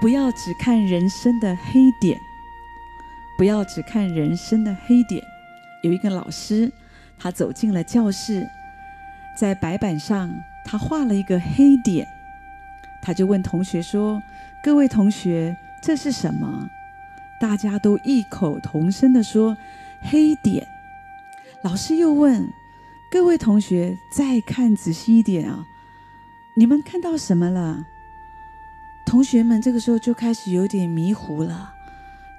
[0.00, 2.18] 不要只看人生的黑点，
[3.36, 5.22] 不要只看人生的黑点。
[5.82, 6.72] 有一个老师，
[7.18, 8.48] 他走进了教室，
[9.36, 10.34] 在白板上
[10.64, 12.06] 他画了一个黑点，
[13.02, 14.22] 他就问同学说
[14.64, 16.66] ：“各位同学，这是什么？”
[17.38, 19.54] 大家都异口同声地说
[20.00, 20.66] ：“黑点。”
[21.62, 22.50] 老师又问
[23.12, 25.66] ：“各位同学，再看仔细一点啊，
[26.56, 27.84] 你们看到什么了？”
[29.10, 31.74] 同学们这个时候就开始有点迷糊了，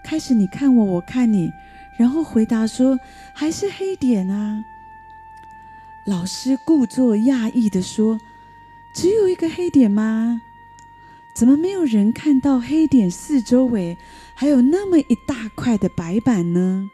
[0.06, 1.52] 开始你看我，我看你，
[1.98, 2.98] 然后回答说
[3.36, 4.64] ：“还是黑点啊。”
[6.08, 8.18] 老师故作讶异地说
[8.96, 10.40] ：“只有一个黑点吗？
[11.36, 13.98] 怎么没有人看到黑点四周围
[14.34, 16.90] 还有那么一大块的白板呢？”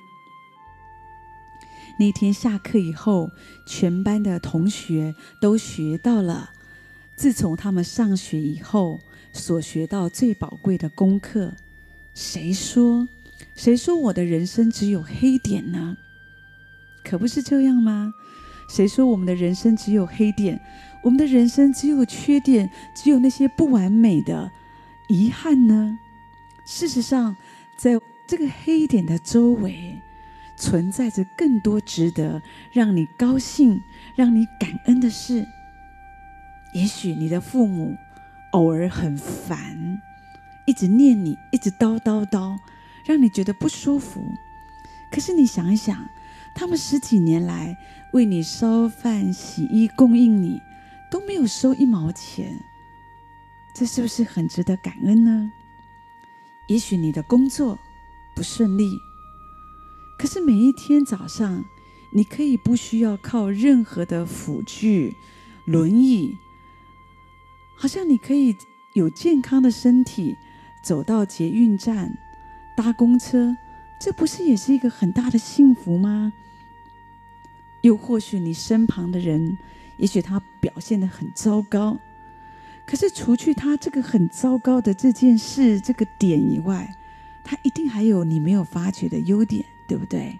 [1.99, 3.29] 那天下课以后，
[3.67, 6.49] 全班的同学都学到了，
[7.17, 9.01] 自从他们上学以后。
[9.33, 11.53] 所学到最宝贵的功课，
[12.15, 13.07] 谁说？
[13.53, 15.95] 谁说我的人生只有黑点呢？
[17.03, 18.11] 可不是这样吗？
[18.67, 20.59] 谁说我们的人生只有黑点？
[21.03, 24.49] 我们的人生只有缺点，只有那些不完美的
[25.07, 25.99] 遗憾呢？
[26.65, 27.35] 事实上，
[27.77, 30.01] 在这个黑点的周围，
[30.55, 33.79] 存在着更多值得让你高兴、
[34.15, 35.45] 让你感恩的事。
[36.77, 37.97] 也许你的父母。
[38.51, 40.01] 偶尔很烦，
[40.65, 42.57] 一直念你，一直叨叨叨，
[43.05, 44.23] 让你觉得不舒服。
[45.11, 46.07] 可是你想一想，
[46.55, 47.77] 他们十几年来
[48.13, 50.61] 为你烧饭、洗衣、供应你，
[51.11, 52.57] 都没有收一毛钱，
[53.75, 55.51] 这是不是很值得感恩呢？
[56.69, 57.77] 也许你的工作
[58.33, 58.97] 不顺利，
[60.17, 61.65] 可是每一天早上，
[62.15, 65.13] 你可以不需要靠任何的辅具、
[65.65, 66.33] 轮椅。
[67.79, 68.55] 好像你可以
[68.93, 70.35] 有健康的身体，
[70.81, 72.17] 走到捷运站，
[72.75, 73.55] 搭公车，
[73.99, 76.33] 这不是也是一个很大的幸福吗？
[77.81, 79.57] 又或许你身旁的人，
[79.97, 81.99] 也许他表现得很糟糕，
[82.87, 86.95] 可是除去他这个很糟糕的这件事这个点以外，
[87.43, 90.39] 他一定还有你没有发觉的优点，对不对？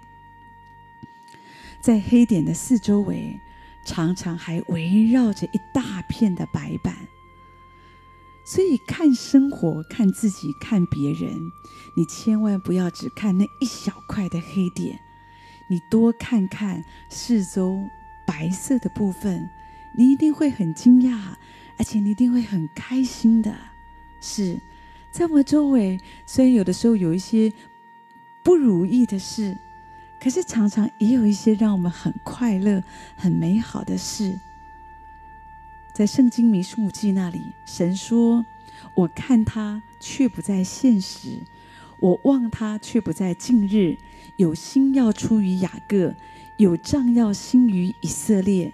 [1.80, 3.40] 在黑点的四周围，
[3.86, 6.96] 常常还围绕着一大片的白板。
[8.47, 11.52] 所以看生活、看自己、看别人，
[11.97, 14.97] 你千万不要只看那一小块的黑点，
[15.69, 17.78] 你多看看四周
[18.25, 19.50] 白色的部分，
[19.97, 21.36] 你一定会很惊讶，
[21.78, 23.53] 而且你一定会很开心的。
[24.22, 24.57] 是，
[25.12, 27.52] 在我们周围，虽然有的时候有一些
[28.44, 29.57] 不如意的事，
[30.22, 32.81] 可是常常也有一些让我们很快乐、
[33.18, 34.40] 很美好的事。
[35.97, 38.46] 在圣经民数记那里，神说
[38.94, 41.40] ：“我看他却不在现实，
[42.00, 43.97] 我望他却不在近日。
[44.36, 46.13] 有心要出于雅各，
[46.57, 48.72] 有杖要兴于以色列。”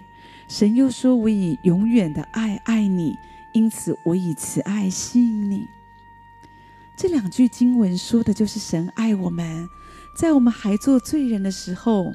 [0.48, 3.18] 神又说：“我以永远的爱爱你，
[3.52, 5.66] 因此我以慈爱吸引你。”
[6.94, 9.66] 这两句经文说的就是神爱我们，
[10.14, 12.12] 在我们还做罪人的时候。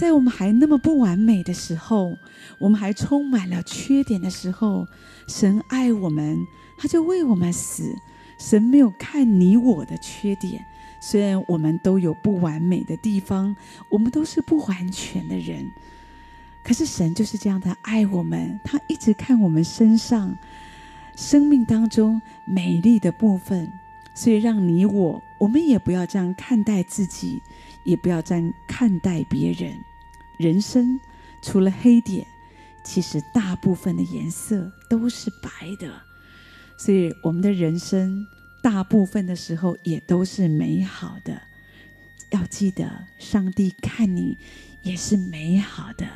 [0.00, 2.16] 在我们还那么不完美的时候，
[2.56, 4.86] 我们还充满了缺点的时候，
[5.28, 6.38] 神爱我们，
[6.78, 7.94] 他就为我们死。
[8.38, 10.64] 神没有看你我的缺点，
[11.02, 13.54] 虽然我们都有不完美的地方，
[13.90, 15.70] 我们都是不完全的人，
[16.64, 20.34] 可是神就是这样的爱我们，他一直看我们身上
[21.14, 23.70] 生命当中美丽的部分，
[24.14, 27.42] 所以让你我，我们也不要这样看待自己。
[27.82, 29.72] 也不要这样看待别人。
[30.40, 30.98] 人生
[31.42, 32.26] 除了黑点，
[32.82, 35.92] 其实大部分的颜色都是白的。
[36.78, 38.26] 所以我们的人生
[38.62, 41.38] 大部分的时候也都是美好的。
[42.30, 44.38] 要记得，上帝看你
[44.82, 46.06] 也是美好的。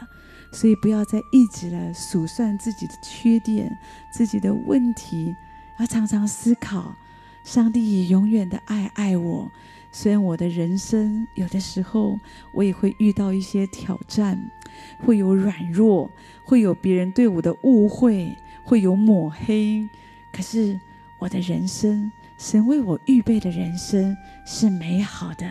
[0.52, 3.70] 所以不要再一直的数算自己的缺点、
[4.10, 5.34] 自己的问题，
[5.78, 6.96] 要常常思考，
[7.44, 9.50] 上帝也永远的爱爱我。
[9.96, 12.18] 虽然我的人生有的时候
[12.52, 14.50] 我也会遇到一些挑战，
[14.98, 16.10] 会有软弱，
[16.42, 19.88] 会有别人对我的误会，会有抹黑，
[20.32, 20.80] 可是
[21.20, 25.48] 我的人生，神为我预备的人生是美好的。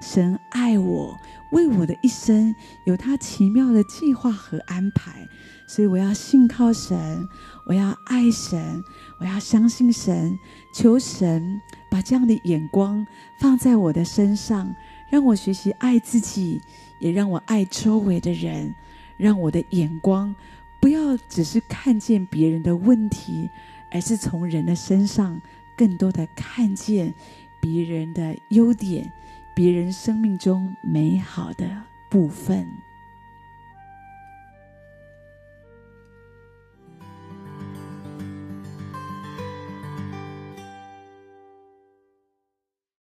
[0.00, 2.54] 神爱我，为我的一生
[2.86, 5.28] 有他奇妙的计划和安排，
[5.68, 7.28] 所以我要信靠神，
[7.66, 8.82] 我要爱神，
[9.20, 10.38] 我要相信神，
[10.74, 11.60] 求神。
[11.92, 13.06] 把这样的眼光
[13.36, 14.74] 放在我的身上，
[15.10, 16.62] 让我学习爱自己，
[16.98, 18.74] 也让我爱周围的人。
[19.18, 20.34] 让我的眼光
[20.80, 23.50] 不要只是看见别人的问题，
[23.90, 25.38] 而是从人的身上
[25.76, 27.12] 更多的看见
[27.60, 29.12] 别人的优点，
[29.52, 32.66] 别人生命中美好的部分。